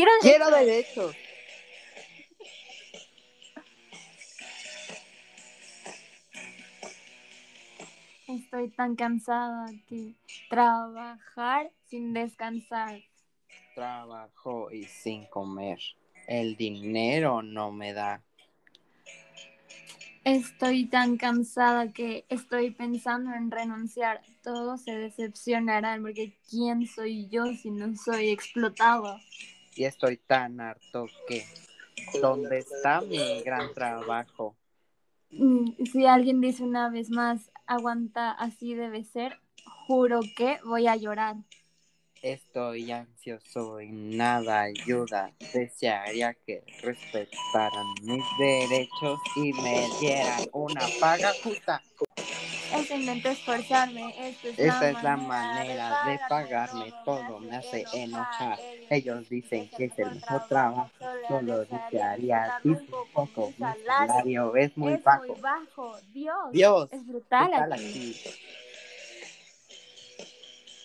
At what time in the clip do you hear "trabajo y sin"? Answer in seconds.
13.74-15.26